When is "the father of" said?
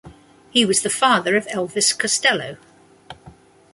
0.81-1.45